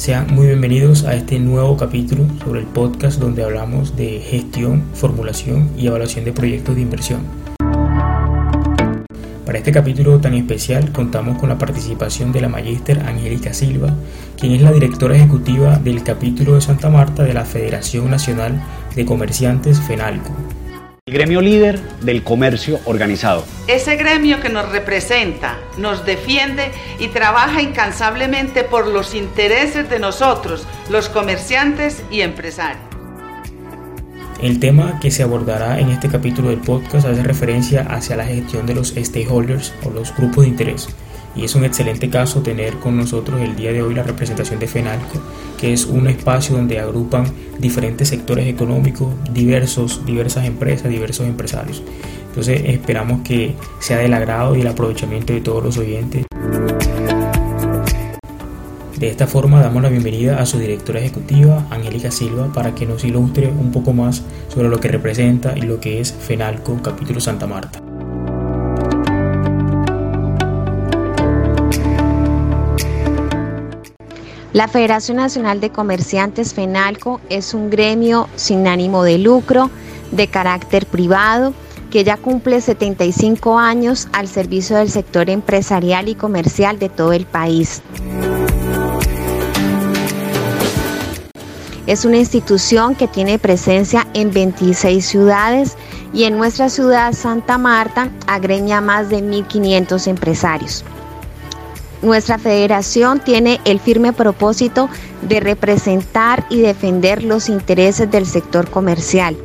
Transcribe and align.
Sean 0.00 0.34
muy 0.34 0.46
bienvenidos 0.46 1.04
a 1.04 1.14
este 1.14 1.38
nuevo 1.38 1.76
capítulo 1.76 2.24
sobre 2.42 2.60
el 2.60 2.66
podcast 2.66 3.20
donde 3.20 3.44
hablamos 3.44 3.96
de 3.96 4.20
gestión, 4.20 4.82
formulación 4.94 5.68
y 5.76 5.88
evaluación 5.88 6.24
de 6.24 6.32
proyectos 6.32 6.74
de 6.74 6.80
inversión. 6.80 7.20
Para 9.44 9.58
este 9.58 9.72
capítulo 9.72 10.18
tan 10.18 10.32
especial 10.32 10.90
contamos 10.90 11.36
con 11.36 11.50
la 11.50 11.58
participación 11.58 12.32
de 12.32 12.40
la 12.40 12.48
magíster 12.48 13.00
Angélica 13.00 13.52
Silva, 13.52 13.94
quien 14.38 14.52
es 14.52 14.62
la 14.62 14.72
directora 14.72 15.16
ejecutiva 15.16 15.76
del 15.76 16.02
capítulo 16.02 16.54
de 16.54 16.62
Santa 16.62 16.88
Marta 16.88 17.22
de 17.22 17.34
la 17.34 17.44
Federación 17.44 18.10
Nacional 18.10 18.58
de 18.96 19.04
Comerciantes 19.04 19.82
FENALCO. 19.82 20.32
El 21.10 21.14
gremio 21.16 21.40
líder 21.40 21.80
del 22.02 22.22
comercio 22.22 22.78
organizado. 22.84 23.44
Ese 23.66 23.96
gremio 23.96 24.38
que 24.38 24.48
nos 24.48 24.70
representa, 24.70 25.58
nos 25.76 26.06
defiende 26.06 26.70
y 27.00 27.08
trabaja 27.08 27.60
incansablemente 27.60 28.62
por 28.62 28.86
los 28.86 29.12
intereses 29.16 29.90
de 29.90 29.98
nosotros, 29.98 30.68
los 30.88 31.08
comerciantes 31.08 32.04
y 32.12 32.20
empresarios. 32.20 32.84
El 34.40 34.60
tema 34.60 35.00
que 35.00 35.10
se 35.10 35.24
abordará 35.24 35.80
en 35.80 35.88
este 35.90 36.08
capítulo 36.08 36.50
del 36.50 36.60
podcast 36.60 37.08
hace 37.08 37.24
referencia 37.24 37.82
hacia 37.90 38.14
la 38.14 38.24
gestión 38.24 38.64
de 38.66 38.76
los 38.76 38.94
stakeholders 38.96 39.74
o 39.84 39.90
los 39.90 40.14
grupos 40.14 40.44
de 40.44 40.50
interés 40.50 40.86
y 41.34 41.44
es 41.44 41.54
un 41.54 41.64
excelente 41.64 42.10
caso 42.10 42.40
tener 42.40 42.74
con 42.74 42.96
nosotros 42.96 43.40
el 43.40 43.56
día 43.56 43.72
de 43.72 43.82
hoy 43.82 43.94
la 43.94 44.02
representación 44.02 44.58
de 44.58 44.66
FENALCO, 44.66 45.20
que 45.58 45.72
es 45.72 45.86
un 45.86 46.08
espacio 46.08 46.56
donde 46.56 46.78
agrupan 46.78 47.24
diferentes 47.58 48.08
sectores 48.08 48.46
económicos, 48.46 49.08
diversos, 49.32 50.04
diversas 50.04 50.46
empresas, 50.46 50.90
diversos 50.90 51.26
empresarios. 51.26 51.82
Entonces 52.28 52.62
esperamos 52.64 53.22
que 53.22 53.54
sea 53.80 53.98
del 53.98 54.14
agrado 54.14 54.56
y 54.56 54.60
el 54.60 54.66
aprovechamiento 54.66 55.32
de 55.32 55.40
todos 55.40 55.64
los 55.64 55.78
oyentes. 55.78 56.26
De 58.98 59.08
esta 59.08 59.26
forma 59.26 59.62
damos 59.62 59.82
la 59.82 59.88
bienvenida 59.88 60.40
a 60.40 60.46
su 60.46 60.58
directora 60.58 61.00
ejecutiva, 61.00 61.66
Angélica 61.70 62.10
Silva, 62.10 62.52
para 62.52 62.74
que 62.74 62.84
nos 62.84 63.02
ilustre 63.02 63.48
un 63.48 63.72
poco 63.72 63.94
más 63.94 64.22
sobre 64.48 64.68
lo 64.68 64.78
que 64.78 64.88
representa 64.88 65.56
y 65.56 65.62
lo 65.62 65.80
que 65.80 66.00
es 66.00 66.12
FENALCO 66.12 66.82
capítulo 66.82 67.18
Santa 67.18 67.46
Marta. 67.46 67.89
La 74.52 74.66
Federación 74.66 75.18
Nacional 75.18 75.60
de 75.60 75.70
Comerciantes 75.70 76.54
FENALCO 76.54 77.20
es 77.28 77.54
un 77.54 77.70
gremio 77.70 78.28
sin 78.34 78.66
ánimo 78.66 79.04
de 79.04 79.16
lucro, 79.16 79.70
de 80.10 80.26
carácter 80.26 80.86
privado, 80.86 81.54
que 81.88 82.02
ya 82.02 82.16
cumple 82.16 82.60
75 82.60 83.60
años 83.60 84.08
al 84.12 84.26
servicio 84.26 84.76
del 84.76 84.90
sector 84.90 85.30
empresarial 85.30 86.08
y 86.08 86.16
comercial 86.16 86.80
de 86.80 86.88
todo 86.88 87.12
el 87.12 87.26
país. 87.26 87.80
Es 91.86 92.04
una 92.04 92.16
institución 92.16 92.96
que 92.96 93.06
tiene 93.06 93.38
presencia 93.38 94.08
en 94.14 94.32
26 94.32 95.06
ciudades 95.06 95.76
y 96.12 96.24
en 96.24 96.36
nuestra 96.36 96.68
ciudad 96.68 97.12
Santa 97.12 97.56
Marta 97.56 98.10
agremia 98.26 98.80
más 98.80 99.10
de 99.10 99.22
1.500 99.22 100.08
empresarios. 100.08 100.84
Nuestra 102.02 102.38
federación 102.38 103.20
tiene 103.20 103.60
el 103.66 103.78
firme 103.78 104.14
propósito 104.14 104.88
de 105.22 105.38
representar 105.40 106.46
y 106.48 106.60
defender 106.60 107.22
los 107.22 107.50
intereses 107.50 108.10
del 108.10 108.24
sector 108.24 108.70
comercial, 108.70 109.36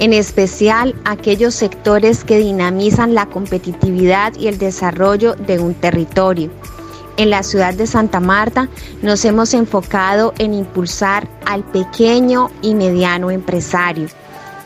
en 0.00 0.12
especial 0.12 0.96
aquellos 1.04 1.54
sectores 1.54 2.24
que 2.24 2.38
dinamizan 2.38 3.14
la 3.14 3.26
competitividad 3.26 4.34
y 4.34 4.48
el 4.48 4.58
desarrollo 4.58 5.34
de 5.34 5.60
un 5.60 5.74
territorio. 5.74 6.50
En 7.18 7.30
la 7.30 7.44
ciudad 7.44 7.74
de 7.74 7.86
Santa 7.86 8.18
Marta 8.18 8.68
nos 9.00 9.24
hemos 9.24 9.54
enfocado 9.54 10.34
en 10.38 10.54
impulsar 10.54 11.28
al 11.46 11.62
pequeño 11.62 12.50
y 12.62 12.74
mediano 12.74 13.30
empresario, 13.30 14.08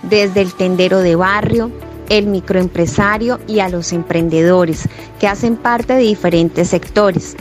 desde 0.03 0.41
el 0.41 0.55
tendero 0.55 1.01
de 1.01 1.17
barrio, 1.17 1.71
el 2.09 2.27
microempresario 2.27 3.39
y 3.47 3.61
a 3.61 3.69
los 3.69 3.93
emprendedores 3.93 4.89
que 5.19 5.29
hacen 5.29 5.57
parte 5.57 5.95
de 5.95 6.01
diferentes 6.01 6.69
sectores. 6.69 7.37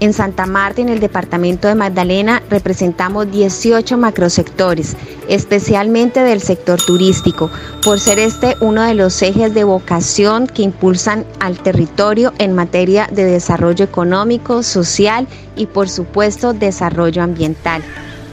En 0.00 0.14
Santa 0.14 0.46
Marta, 0.46 0.80
en 0.80 0.88
el 0.88 0.98
departamento 0.98 1.68
de 1.68 1.74
Magdalena, 1.74 2.42
representamos 2.48 3.30
18 3.30 3.98
macrosectores, 3.98 4.96
especialmente 5.28 6.20
del 6.20 6.40
sector 6.40 6.80
turístico, 6.82 7.50
por 7.84 8.00
ser 8.00 8.18
este 8.18 8.56
uno 8.62 8.82
de 8.82 8.94
los 8.94 9.20
ejes 9.20 9.52
de 9.52 9.64
vocación 9.64 10.46
que 10.46 10.62
impulsan 10.62 11.26
al 11.38 11.58
territorio 11.58 12.32
en 12.38 12.54
materia 12.54 13.10
de 13.12 13.26
desarrollo 13.26 13.84
económico, 13.84 14.62
social 14.62 15.28
y, 15.54 15.66
por 15.66 15.90
supuesto, 15.90 16.54
desarrollo 16.54 17.22
ambiental. 17.22 17.82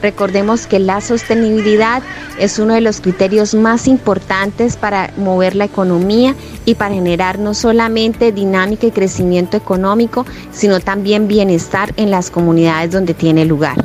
Recordemos 0.02 0.66
que 0.66 0.78
la 0.78 1.00
sostenibilidad 1.00 2.02
es 2.38 2.58
uno 2.58 2.74
de 2.74 2.80
los 2.80 3.00
criterios 3.00 3.54
más 3.54 3.88
importantes 3.88 4.76
para 4.76 5.12
mover 5.16 5.56
la 5.56 5.64
economía 5.64 6.34
y 6.64 6.76
para 6.76 6.94
generar 6.94 7.38
no 7.38 7.54
solamente 7.54 8.30
dinámica 8.32 8.86
y 8.86 8.90
crecimiento 8.92 9.56
económico, 9.56 10.24
sino 10.52 10.80
también 10.80 11.26
bienestar 11.26 11.92
en 11.96 12.10
las 12.10 12.30
comunidades 12.30 12.92
donde 12.92 13.14
tiene 13.14 13.44
lugar. 13.44 13.76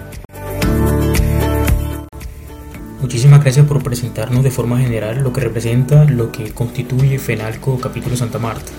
Muchísimas 3.01 3.41
gracias 3.41 3.65
por 3.65 3.83
presentarnos 3.83 4.43
de 4.43 4.51
forma 4.51 4.79
general 4.79 5.21
lo 5.23 5.33
que 5.33 5.41
representa 5.41 6.05
lo 6.05 6.31
que 6.31 6.51
constituye 6.51 7.19
FENALCO 7.19 7.79
capítulo 7.79 8.15
Santa 8.15 8.39
Marta. 8.39 8.71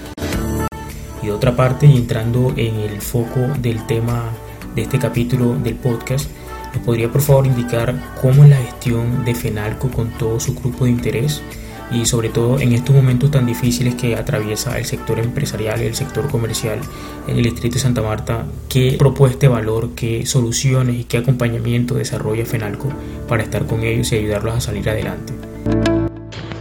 Y 1.23 1.27
de 1.27 1.33
otra 1.33 1.55
parte, 1.55 1.87
entrando 1.87 2.53
en 2.57 2.77
el 2.77 3.01
foco 3.01 3.41
del 3.59 3.87
tema 3.87 4.31
de 4.75 4.83
este 4.83 4.99
capítulo 4.99 5.55
del 5.55 5.75
podcast, 5.75 6.31
¿Me 6.75 6.81
podría 6.81 7.09
por 7.09 7.21
favor 7.21 7.47
indicar 7.47 7.95
cómo 8.21 8.43
es 8.43 8.51
la 8.51 8.57
gestión 8.57 9.25
de 9.25 9.35
FENALCO 9.35 9.91
con 9.91 10.11
todo 10.19 10.41
su 10.41 10.55
grupo 10.55 10.85
de 10.85 10.91
interés? 10.91 11.41
Y 11.93 12.07
sobre 12.07 12.31
todo 12.31 12.59
en 12.59 12.73
estos 12.73 12.97
momentos 12.97 13.31
tan 13.31 13.47
difíciles 13.47 13.95
que 13.95 14.17
atraviesa 14.17 14.77
el 14.79 14.85
sector 14.85 15.21
empresarial 15.21 15.81
y 15.83 15.87
el 15.87 15.95
sector 15.95 16.29
comercial 16.29 16.81
en 17.29 17.37
el 17.37 17.45
distrito 17.45 17.75
de 17.75 17.81
Santa 17.81 18.03
Marta, 18.03 18.47
¿qué 18.69 18.97
propuesta 18.99 19.41
de 19.41 19.49
valor, 19.49 19.91
qué 19.95 20.27
soluciones 20.27 20.97
y 20.97 21.05
qué 21.05 21.19
acompañamiento 21.19 21.95
desarrolla 21.95 22.45
FENALCO 22.45 22.89
para 23.29 23.45
estar 23.45 23.67
con 23.67 23.85
ellos 23.85 24.11
y 24.11 24.17
ayudarlos 24.17 24.55
a 24.57 24.61
salir 24.61 24.89
adelante? 24.89 25.33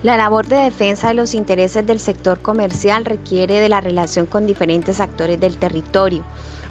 La 0.04 0.18
labor 0.18 0.46
de 0.46 0.58
defensa 0.58 1.08
de 1.08 1.14
los 1.14 1.34
intereses 1.34 1.86
del 1.86 2.00
sector 2.00 2.40
comercial 2.42 3.06
requiere 3.06 3.62
de 3.62 3.70
la 3.70 3.82
relación 3.82 4.26
con 4.26 4.46
diferentes 4.46 5.00
actores 5.00 5.40
del 5.40 5.58
territorio 5.58 6.24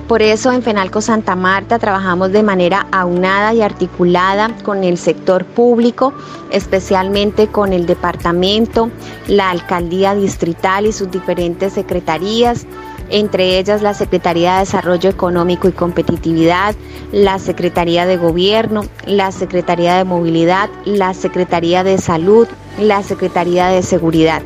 por 0.09 0.23
eso 0.23 0.53
en 0.53 0.63
Fenalco 0.63 1.01
Santa 1.01 1.37
Marta 1.37 1.79
trabajamos 1.79 2.33
de 2.33 2.43
manera 2.43 2.87
aunada 2.93 3.55
y 3.55 3.63
articulada 3.63 4.51
con 4.63 4.85
el 4.85 4.99
sector 4.99 5.45
público, 5.45 6.13
especialmente 6.51 7.49
con 7.49 7.73
el 7.73 7.87
departamento, 7.87 8.91
la 9.29 9.51
alcaldía 9.51 10.15
distrital 10.15 10.87
y 10.87 10.93
sus 10.93 11.11
diferentes 11.11 11.73
secretarías, 11.73 12.67
entre 13.11 13.59
ellas 13.59 13.83
la 13.83 13.95
Secretaría 13.95 14.55
de 14.55 14.61
Desarrollo 14.61 15.11
Económico 15.11 15.69
y 15.69 15.73
Competitividad, 15.73 16.75
la 17.13 17.39
Secretaría 17.39 18.07
de 18.07 18.17
Gobierno, 18.17 18.85
la 19.07 19.33
Secretaría 19.33 19.97
de 19.97 20.05
Movilidad, 20.05 20.71
la 20.85 21.15
Secretaría 21.15 21.85
de 21.85 21.99
Salud, 21.99 22.49
la 22.79 23.03
Secretaría 23.03 23.69
de 23.69 23.83
Seguridad. 23.83 24.43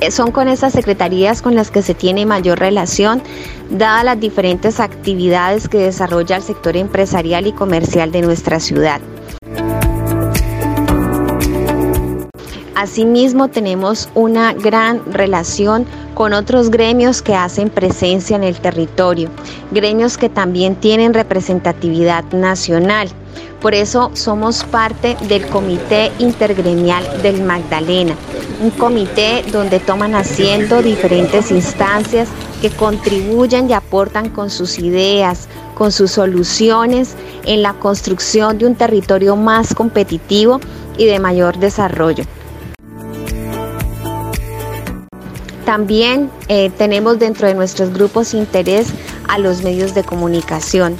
Eh, 0.00 0.10
son 0.10 0.30
con 0.30 0.48
esas 0.48 0.72
secretarías 0.72 1.40
con 1.40 1.54
las 1.54 1.70
que 1.70 1.82
se 1.82 1.94
tiene 1.94 2.26
mayor 2.26 2.58
relación, 2.58 3.22
dadas 3.70 4.04
las 4.04 4.20
diferentes 4.20 4.78
actividades 4.78 5.68
que 5.68 5.78
desarrolla 5.78 6.36
el 6.36 6.42
sector 6.42 6.76
empresarial 6.76 7.46
y 7.46 7.52
comercial 7.52 8.12
de 8.12 8.20
nuestra 8.20 8.60
ciudad. 8.60 9.00
Asimismo, 12.74 13.48
tenemos 13.48 14.10
una 14.14 14.52
gran 14.52 15.00
relación 15.10 15.86
con 16.12 16.34
otros 16.34 16.70
gremios 16.70 17.22
que 17.22 17.34
hacen 17.34 17.70
presencia 17.70 18.36
en 18.36 18.44
el 18.44 18.60
territorio, 18.60 19.30
gremios 19.70 20.18
que 20.18 20.28
también 20.28 20.76
tienen 20.76 21.14
representatividad 21.14 22.24
nacional. 22.32 23.08
Por 23.62 23.74
eso 23.74 24.10
somos 24.12 24.62
parte 24.64 25.16
del 25.26 25.46
Comité 25.46 26.12
Intergremial 26.18 27.22
del 27.22 27.42
Magdalena, 27.42 28.14
un 28.60 28.70
comité 28.70 29.44
donde 29.52 29.80
toman 29.80 30.14
asiento 30.14 30.82
diferentes 30.82 31.50
instancias 31.50 32.28
que 32.60 32.70
contribuyen 32.70 33.68
y 33.68 33.74
aportan 33.74 34.30
con 34.30 34.50
sus 34.50 34.78
ideas, 34.78 35.48
con 35.74 35.92
sus 35.92 36.12
soluciones 36.12 37.14
en 37.44 37.62
la 37.62 37.74
construcción 37.74 38.58
de 38.58 38.66
un 38.66 38.74
territorio 38.74 39.36
más 39.36 39.74
competitivo 39.74 40.60
y 40.96 41.04
de 41.06 41.18
mayor 41.18 41.58
desarrollo. 41.58 42.24
También 45.64 46.30
eh, 46.48 46.70
tenemos 46.78 47.18
dentro 47.18 47.48
de 47.48 47.54
nuestros 47.54 47.92
grupos 47.92 48.34
interés 48.34 48.88
a 49.28 49.38
los 49.38 49.62
medios 49.62 49.94
de 49.94 50.04
comunicación. 50.04 50.96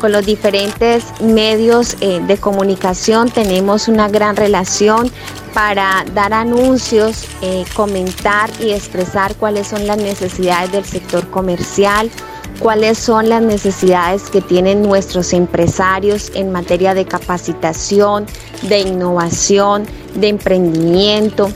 Con 0.00 0.12
los 0.12 0.24
diferentes 0.26 1.04
medios 1.20 1.96
eh, 2.00 2.20
de 2.26 2.36
comunicación 2.38 3.30
tenemos 3.30 3.88
una 3.88 4.08
gran 4.08 4.36
relación 4.36 5.10
para 5.56 6.04
dar 6.12 6.34
anuncios, 6.34 7.24
eh, 7.40 7.64
comentar 7.74 8.50
y 8.60 8.72
expresar 8.72 9.34
cuáles 9.36 9.66
son 9.66 9.86
las 9.86 9.96
necesidades 9.96 10.70
del 10.70 10.84
sector 10.84 11.30
comercial, 11.30 12.10
cuáles 12.58 12.98
son 12.98 13.30
las 13.30 13.40
necesidades 13.40 14.28
que 14.28 14.42
tienen 14.42 14.82
nuestros 14.82 15.32
empresarios 15.32 16.30
en 16.34 16.52
materia 16.52 16.92
de 16.92 17.06
capacitación, 17.06 18.26
de 18.68 18.80
innovación, 18.80 19.86
de 20.16 20.28
emprendimiento. 20.28 21.48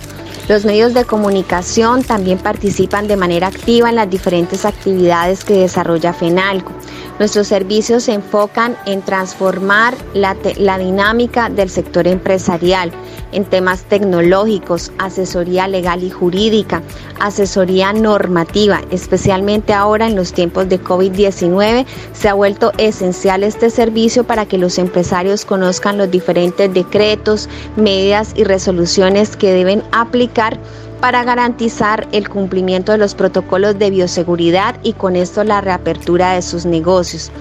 Los 0.49 0.65
medios 0.65 0.95
de 0.95 1.05
comunicación 1.05 2.03
también 2.03 2.39
participan 2.39 3.07
de 3.07 3.19
manera 3.19 3.49
activa 3.49 3.91
en 3.91 3.97
las 3.97 4.09
diferentes 4.09 4.65
actividades 4.65 5.45
que 5.45 5.59
desarrolla 5.59 6.15
FENALCO. 6.15 6.73
Nuestros 7.21 7.49
servicios 7.49 8.05
se 8.05 8.15
enfocan 8.15 8.79
en 8.87 9.03
transformar 9.03 9.95
la, 10.15 10.35
la, 10.57 10.79
dinámica 10.79 11.51
del 11.51 11.69
sector 11.69 12.09
empresarial 12.09 12.91
en 13.33 13.45
temas 13.45 13.83
tecnológicos, 13.83 14.91
asesoría 14.97 15.69
legal 15.69 16.03
y 16.03 16.09
jurídica, 16.09 16.81
asesoría 17.21 17.93
normativa, 17.93 18.81
especialmente 18.91 19.75
ahora 19.75 20.07
en 20.07 20.17
los 20.17 20.33
tiempos 20.33 20.71
de 20.71 20.83
COVID-19, 20.83 21.85
se 22.15 22.29
ha 22.31 22.33
vuelto 22.33 22.73
esencial 22.79 23.45
este 23.45 23.69
servicio 23.69 24.25
para 24.25 24.47
que 24.47 24.57
los 24.57 24.79
empresarios 24.79 25.45
conozcan 25.45 25.99
los 25.99 26.11
diferentes 26.11 26.73
decretos, 26.73 27.51
medidas 27.77 28.33
y 28.35 28.45
resoluciones 28.45 29.37
que 29.37 29.53
deben 29.53 29.83
aplicar 29.93 30.59
para 31.01 31.25
garantizar 31.25 32.07
el 32.13 32.29
cumplimiento 32.29 32.93
de 32.93 32.99
los 32.99 33.15
protocolos 33.15 33.79
de 33.79 33.91
bioseguridad 33.91 34.77
y 34.83 34.93
con 34.93 35.17
esto 35.17 35.45
la 35.45 35.61
reapertura 35.61 36.35
de 36.35 36.43
sus 36.43 36.67
negocios. 36.67 37.33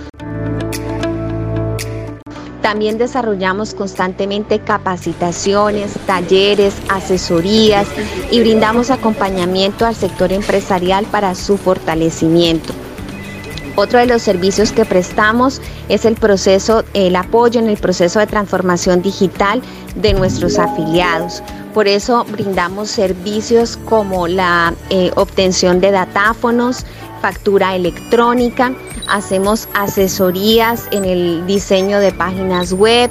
También 2.62 2.98
desarrollamos 2.98 3.74
constantemente 3.74 4.60
capacitaciones, 4.60 5.94
talleres, 6.06 6.76
asesorías 6.90 7.88
y 8.32 8.40
brindamos 8.42 8.92
acompañamiento 8.92 9.86
al 9.86 9.96
sector 9.96 10.32
empresarial 10.32 11.06
para 11.06 11.34
su 11.36 11.58
fortalecimiento. 11.58 12.74
Otro 13.80 13.98
de 13.98 14.08
los 14.08 14.22
servicios 14.22 14.74
que 14.74 14.84
prestamos 14.84 15.62
es 15.88 16.04
el 16.04 16.16
proceso, 16.16 16.84
el 16.94 17.16
apoyo 17.16 17.62
en 17.62 17.70
el 17.70 17.78
proceso 17.78 18.20
de 18.20 18.28
transformación 18.28 19.02
digital 19.02 19.62
de 19.96 20.14
nuestros 20.14 20.60
afiliados. 20.60 21.42
Por 21.74 21.88
eso 21.88 22.26
brindamos 22.26 22.90
servicios 22.90 23.80
como 23.86 24.28
la 24.28 24.74
eh, 24.90 25.12
obtención 25.16 25.80
de 25.80 25.92
datáfonos, 25.92 26.86
factura 27.22 27.74
electrónica, 27.74 28.74
hacemos 29.08 29.70
asesorías 29.74 30.90
en 30.92 31.06
el 31.06 31.46
diseño 31.46 32.02
de 32.02 32.12
páginas 32.12 32.74
web, 32.74 33.10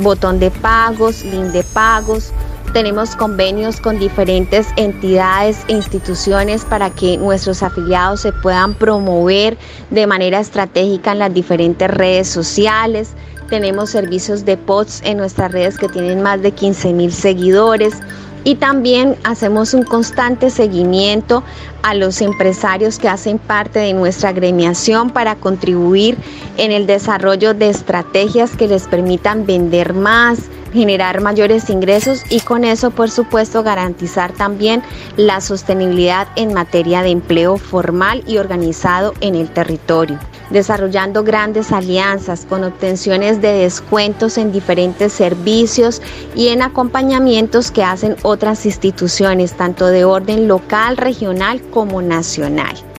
botón 0.00 0.38
de 0.38 0.50
pagos, 0.50 1.24
link 1.24 1.52
de 1.52 1.64
pagos. 1.64 2.32
Tenemos 2.72 3.14
convenios 3.16 3.82
con 3.82 3.98
diferentes 3.98 4.66
entidades 4.76 5.58
e 5.68 5.72
instituciones 5.72 6.64
para 6.64 6.88
que 6.88 7.18
nuestros 7.18 7.62
afiliados 7.62 8.22
se 8.22 8.32
puedan 8.32 8.72
promover 8.72 9.58
de 9.90 10.06
manera 10.06 10.40
estratégica 10.40 11.12
en 11.12 11.18
las 11.18 11.34
diferentes 11.34 11.90
redes 11.90 12.28
sociales. 12.28 13.10
Tenemos 13.50 13.90
servicios 13.90 14.46
de 14.46 14.56
POTS 14.56 15.02
en 15.04 15.18
nuestras 15.18 15.52
redes 15.52 15.76
que 15.76 15.90
tienen 15.90 16.22
más 16.22 16.40
de 16.40 16.52
15 16.52 16.94
mil 16.94 17.12
seguidores 17.12 18.00
y 18.44 18.56
también 18.56 19.16
hacemos 19.24 19.74
un 19.74 19.84
constante 19.84 20.50
seguimiento 20.50 21.42
a 21.82 21.94
los 21.94 22.20
empresarios 22.20 22.98
que 22.98 23.08
hacen 23.08 23.38
parte 23.38 23.78
de 23.78 23.92
nuestra 23.92 24.32
gremiación 24.32 25.10
para 25.10 25.36
contribuir 25.36 26.16
en 26.56 26.72
el 26.72 26.86
desarrollo 26.86 27.54
de 27.54 27.70
estrategias 27.70 28.56
que 28.56 28.68
les 28.68 28.86
permitan 28.86 29.46
vender 29.46 29.94
más, 29.94 30.38
generar 30.72 31.20
mayores 31.20 31.68
ingresos 31.70 32.22
y 32.30 32.40
con 32.40 32.64
eso 32.64 32.90
por 32.90 33.10
supuesto 33.10 33.62
garantizar 33.62 34.32
también 34.32 34.82
la 35.16 35.40
sostenibilidad 35.40 36.28
en 36.36 36.54
materia 36.54 37.02
de 37.02 37.10
empleo 37.10 37.58
formal 37.58 38.22
y 38.26 38.38
organizado 38.38 39.14
en 39.20 39.34
el 39.34 39.50
territorio 39.50 40.18
desarrollando 40.52 41.24
grandes 41.24 41.72
alianzas 41.72 42.46
con 42.48 42.64
obtenciones 42.64 43.40
de 43.40 43.52
descuentos 43.52 44.38
en 44.38 44.52
diferentes 44.52 45.12
servicios 45.12 46.02
y 46.34 46.48
en 46.48 46.62
acompañamientos 46.62 47.70
que 47.70 47.82
hacen 47.82 48.16
otras 48.22 48.66
instituciones, 48.66 49.54
tanto 49.54 49.86
de 49.86 50.04
orden 50.04 50.48
local, 50.48 50.96
regional 50.96 51.62
como 51.70 52.02
nacional. 52.02 52.91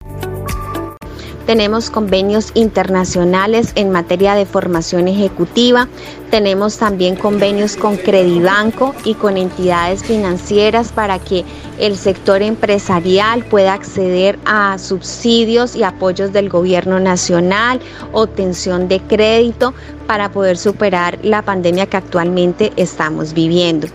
Tenemos 1.47 1.91
convenios 1.91 2.53
internacionales 2.55 3.73
en 3.75 3.91
materia 3.91 4.35
de 4.35 4.47
formación 4.47 5.09
ejecutiva. 5.09 5.89
Tenemos 6.31 6.79
también 6.79 7.17
convenios 7.17 7.77
con 7.77 7.97
Credibanco 7.97 8.95
y 9.05 9.15
con 9.15 9.37
entidades 9.37 10.05
financieras 10.05 10.93
para 10.93 11.19
que 11.19 11.45
el 11.79 11.97
sector 11.97 12.43
empresarial 12.43 13.45
pueda 13.45 13.75
acceder 13.75 14.39
a 14.45 14.79
subsidios 14.79 15.75
y 15.75 15.83
apoyos 15.83 16.33
del 16.33 16.49
gobierno 16.49 17.01
nacional, 17.01 17.81
obtención 18.13 18.87
de 18.87 19.01
crédito 19.01 19.75
para 20.07 20.31
poder 20.31 20.57
superar 20.57 21.19
la 21.25 21.43
pandemia 21.43 21.87
que 21.87 21.97
actualmente 21.97 22.73
estamos 22.77 23.33
viviendo. 23.33 23.89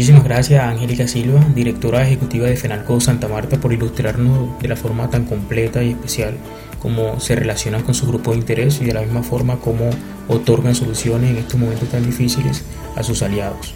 Muchísimas 0.00 0.24
gracias 0.24 0.62
a 0.62 0.70
Angélica 0.70 1.06
Silva, 1.06 1.44
directora 1.54 2.02
ejecutiva 2.02 2.46
de 2.46 2.56
FENALCO 2.56 3.02
Santa 3.02 3.28
Marta, 3.28 3.60
por 3.60 3.70
ilustrarnos 3.70 4.58
de 4.58 4.66
la 4.66 4.74
forma 4.74 5.10
tan 5.10 5.26
completa 5.26 5.82
y 5.82 5.90
especial 5.90 6.38
cómo 6.80 7.20
se 7.20 7.36
relacionan 7.36 7.82
con 7.82 7.94
su 7.94 8.06
grupo 8.06 8.30
de 8.30 8.38
interés 8.38 8.80
y 8.80 8.86
de 8.86 8.94
la 8.94 9.02
misma 9.02 9.22
forma 9.22 9.58
cómo 9.58 9.90
otorgan 10.26 10.74
soluciones 10.74 11.32
en 11.32 11.36
estos 11.36 11.60
momentos 11.60 11.90
tan 11.90 12.02
difíciles 12.02 12.64
a 12.96 13.02
sus 13.02 13.20
aliados. 13.20 13.74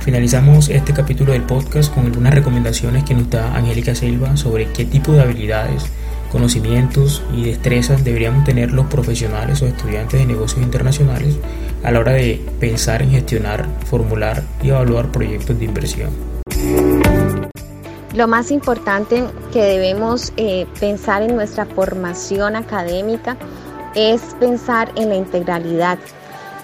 Finalizamos 0.00 0.70
este 0.70 0.94
capítulo 0.94 1.34
del 1.34 1.42
podcast 1.42 1.92
con 1.92 2.06
algunas 2.06 2.32
recomendaciones 2.32 3.04
que 3.04 3.12
nos 3.12 3.28
da 3.28 3.54
Angélica 3.54 3.94
Silva 3.94 4.34
sobre 4.38 4.72
qué 4.72 4.86
tipo 4.86 5.12
de 5.12 5.20
habilidades 5.20 5.84
conocimientos 6.30 7.22
y 7.34 7.44
destrezas 7.44 8.04
deberíamos 8.04 8.44
tener 8.44 8.72
los 8.72 8.86
profesionales 8.86 9.60
o 9.62 9.66
estudiantes 9.66 10.20
de 10.20 10.26
negocios 10.26 10.62
internacionales 10.62 11.36
a 11.82 11.90
la 11.90 12.00
hora 12.00 12.12
de 12.12 12.40
pensar 12.58 13.02
en 13.02 13.10
gestionar, 13.10 13.66
formular 13.86 14.42
y 14.62 14.70
evaluar 14.70 15.10
proyectos 15.12 15.58
de 15.58 15.64
inversión. 15.64 16.10
Lo 18.14 18.26
más 18.26 18.50
importante 18.50 19.24
que 19.52 19.62
debemos 19.62 20.32
eh, 20.36 20.66
pensar 20.80 21.22
en 21.22 21.36
nuestra 21.36 21.64
formación 21.64 22.56
académica 22.56 23.36
es 23.94 24.20
pensar 24.40 24.90
en 24.96 25.10
la 25.10 25.16
integralidad 25.16 25.98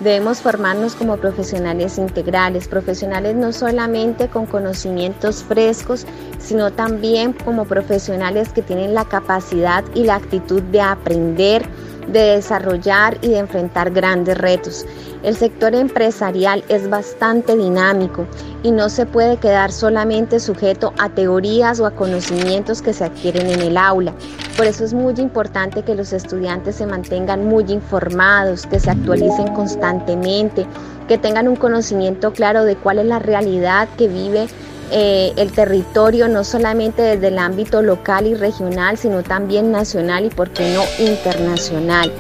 Debemos 0.01 0.43
formarnos 0.43 0.95
como 0.95 1.17
profesionales 1.17 1.97
integrales, 1.97 2.69
profesionales 2.69 3.35
no 3.35 3.53
solamente 3.53 4.29
con 4.29 4.45
conocimientos 4.45 5.43
frescos, 5.43 6.05
sino 6.39 6.71
también 6.71 7.33
como 7.33 7.65
profesionales 7.65 8.51
que 8.51 8.61
tienen 8.61 8.93
la 8.93 9.07
capacidad 9.07 9.85
y 9.95 10.05
la 10.05 10.17
actitud 10.17 10.63
de 10.63 10.83
aprender, 10.83 11.67
de 12.09 12.37
desarrollar 12.37 13.19
y 13.23 13.29
de 13.29 13.39
enfrentar 13.39 13.91
grandes 13.91 14.39
retos. 14.39 14.87
El 15.23 15.37
sector 15.37 15.75
empresarial 15.75 16.63
es 16.69 16.89
bastante 16.89 17.57
dinámico 17.57 18.27
y 18.63 18.71
no 18.71 18.89
se 18.89 19.07
puede 19.07 19.39
quedar 19.39 19.73
solamente 19.73 20.39
sujeto 20.39 20.93
a 20.99 21.09
teorías 21.09 21.81
o 21.81 21.87
a 21.87 21.91
conocimientos 21.91 22.83
que 22.83 22.93
se 22.93 23.05
adquieren 23.05 23.49
en 23.49 23.61
el 23.61 23.77
aula. 23.77 24.15
Por 24.57 24.67
eso 24.67 24.85
es 24.85 24.95
muy 24.95 25.15
importante 25.15 25.83
que 25.83 25.95
los 25.95 26.13
estudiantes 26.13 26.77
se 26.77 26.87
mantengan 26.87 27.45
muy 27.47 27.65
informados, 27.73 28.67
que 28.67 28.79
se 28.79 28.91
actualicen 28.91 29.53
constantemente, 29.55 30.67
que 31.09 31.19
tengan 31.19 31.49
un 31.49 31.57
conocimiento 31.57 32.33
claro 32.33 32.65
de 32.65 32.77
cuál 32.77 32.99
es 32.99 33.07
la 33.07 33.19
realidad 33.19 33.89
que 33.97 34.09
vive 34.09 34.47
eh, 34.91 35.33
el 35.37 35.53
territorio, 35.53 36.29
no 36.29 36.45
solamente 36.45 37.03
desde 37.03 37.29
el 37.29 37.39
ámbito 37.39 37.83
local 37.83 38.27
y 38.27 38.35
regional, 38.35 38.97
sino 38.97 39.23
también 39.23 39.73
nacional 39.73 40.27
y, 40.27 40.29
por 40.29 40.51
qué 40.51 40.75
no, 40.75 40.83
internacional. 41.05 42.13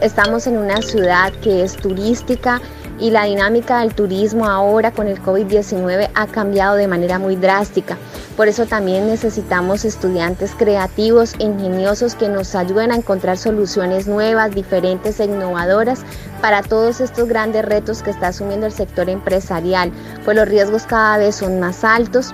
Estamos 0.00 0.46
en 0.46 0.56
una 0.56 0.80
ciudad 0.80 1.32
que 1.42 1.62
es 1.62 1.76
turística 1.76 2.60
y 3.00 3.10
la 3.10 3.24
dinámica 3.24 3.80
del 3.80 3.94
turismo 3.94 4.46
ahora 4.46 4.90
con 4.90 5.06
el 5.08 5.22
COVID-19 5.22 6.10
ha 6.14 6.26
cambiado 6.26 6.76
de 6.76 6.88
manera 6.88 7.18
muy 7.18 7.36
drástica. 7.36 7.96
Por 8.36 8.48
eso 8.48 8.66
también 8.66 9.06
necesitamos 9.08 9.84
estudiantes 9.84 10.52
creativos, 10.56 11.34
ingeniosos 11.38 12.14
que 12.14 12.28
nos 12.28 12.54
ayuden 12.54 12.92
a 12.92 12.96
encontrar 12.96 13.36
soluciones 13.36 14.06
nuevas, 14.06 14.54
diferentes 14.54 15.20
e 15.20 15.24
innovadoras 15.24 16.00
para 16.40 16.62
todos 16.62 17.00
estos 17.00 17.28
grandes 17.28 17.64
retos 17.64 18.02
que 18.02 18.10
está 18.10 18.28
asumiendo 18.28 18.66
el 18.66 18.72
sector 18.72 19.08
empresarial, 19.08 19.92
pues 20.24 20.36
los 20.36 20.48
riesgos 20.48 20.84
cada 20.84 21.18
vez 21.18 21.36
son 21.36 21.60
más 21.60 21.84
altos 21.84 22.32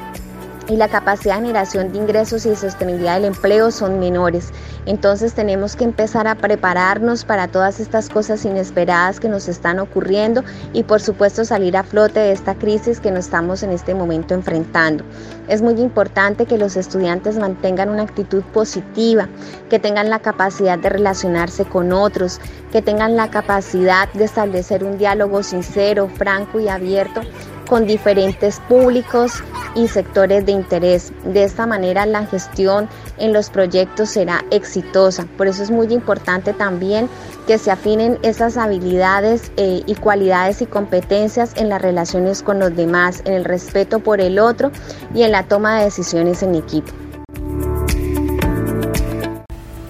y 0.68 0.76
la 0.76 0.88
capacidad 0.88 1.36
de 1.36 1.42
generación 1.42 1.92
de 1.92 1.98
ingresos 1.98 2.46
y 2.46 2.56
sostenibilidad 2.56 3.14
del 3.14 3.26
empleo 3.26 3.70
son 3.70 3.98
menores. 3.98 4.52
Entonces 4.86 5.34
tenemos 5.34 5.76
que 5.76 5.84
empezar 5.84 6.26
a 6.26 6.34
prepararnos 6.34 7.24
para 7.24 7.48
todas 7.48 7.80
estas 7.80 8.08
cosas 8.08 8.44
inesperadas 8.44 9.20
que 9.20 9.28
nos 9.28 9.48
están 9.48 9.78
ocurriendo 9.78 10.42
y 10.72 10.82
por 10.82 11.00
supuesto 11.00 11.44
salir 11.44 11.76
a 11.76 11.82
flote 11.82 12.20
de 12.20 12.32
esta 12.32 12.54
crisis 12.54 13.00
que 13.00 13.10
nos 13.10 13.26
estamos 13.26 13.62
en 13.62 13.70
este 13.70 13.94
momento 13.94 14.34
enfrentando. 14.34 15.04
Es 15.48 15.62
muy 15.62 15.80
importante 15.80 16.46
que 16.46 16.58
los 16.58 16.76
estudiantes 16.76 17.38
mantengan 17.38 17.90
una 17.90 18.02
actitud 18.02 18.42
positiva, 18.52 19.28
que 19.68 19.78
tengan 19.78 20.10
la 20.10 20.20
capacidad 20.20 20.78
de 20.78 20.88
relacionarse 20.88 21.64
con 21.64 21.92
otros, 21.92 22.40
que 22.72 22.82
tengan 22.82 23.16
la 23.16 23.30
capacidad 23.30 24.12
de 24.12 24.24
establecer 24.24 24.84
un 24.84 24.98
diálogo 24.98 25.42
sincero, 25.42 26.08
franco 26.16 26.60
y 26.60 26.68
abierto 26.68 27.20
con 27.68 27.86
diferentes 27.86 28.60
públicos 28.60 29.42
y 29.74 29.88
sectores 29.88 30.46
de 30.46 30.52
interés. 30.52 31.12
De 31.24 31.44
esta 31.44 31.66
manera 31.66 32.06
la 32.06 32.26
gestión 32.26 32.88
en 33.18 33.32
los 33.32 33.50
proyectos 33.50 34.10
será 34.10 34.44
exitosa. 34.50 35.26
Por 35.36 35.46
eso 35.46 35.62
es 35.62 35.70
muy 35.70 35.92
importante 35.92 36.52
también 36.52 37.08
que 37.46 37.58
se 37.58 37.70
afinen 37.70 38.18
esas 38.22 38.56
habilidades 38.56 39.52
eh, 39.56 39.82
y 39.86 39.94
cualidades 39.94 40.62
y 40.62 40.66
competencias 40.66 41.52
en 41.56 41.68
las 41.68 41.82
relaciones 41.82 42.42
con 42.42 42.58
los 42.58 42.74
demás, 42.74 43.22
en 43.24 43.34
el 43.34 43.44
respeto 43.44 44.00
por 44.00 44.20
el 44.20 44.38
otro 44.38 44.70
y 45.14 45.22
en 45.22 45.32
la 45.32 45.44
toma 45.44 45.78
de 45.78 45.84
decisiones 45.84 46.42
en 46.42 46.54
equipo. 46.54 47.03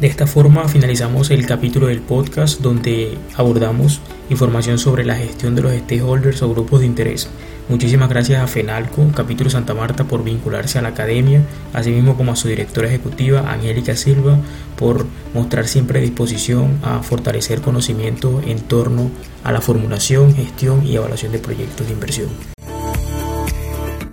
De 0.05 0.11
esta 0.11 0.27
forma 0.27 0.69
finalizamos 0.69 1.31
el 1.31 1.47
capítulo 1.47 1.87
del 1.87 2.03
podcast 2.03 2.61
donde 2.61 3.17
abordamos 3.37 4.03
información 4.29 4.79
sobre 4.79 5.03
la 5.03 5.17
gestión 5.17 5.55
de 5.55 5.63
los 5.63 5.73
stakeholders 5.73 6.43
o 6.43 6.51
grupos 6.51 6.81
de 6.81 6.87
interés. 6.87 7.31
Muchísimas 7.71 8.11
gracias 8.11 8.43
a 8.43 8.47
FENALCO, 8.47 9.13
capítulo 9.17 9.49
Santa 9.49 9.73
Marta, 9.73 10.05
por 10.05 10.23
vincularse 10.23 10.79
a 10.79 10.83
la 10.83 10.91
academia, 10.91 11.41
asimismo 11.73 12.19
como 12.19 12.33
a 12.33 12.37
su 12.37 12.49
directora 12.49 12.89
ejecutiva, 12.89 13.51
Angélica 13.51 13.97
Silva, 13.97 14.37
por 14.77 15.07
mostrar 15.33 15.67
siempre 15.67 16.03
disposición 16.03 16.79
a 16.83 17.03
fortalecer 17.03 17.63
conocimiento 17.63 18.43
en 18.47 18.61
torno 18.61 19.11
a 19.43 19.53
la 19.53 19.63
formulación, 19.63 20.35
gestión 20.35 20.87
y 20.87 20.97
evaluación 20.97 21.33
de 21.33 21.39
proyectos 21.39 21.87
de 21.87 21.95
inversión. 21.95 22.54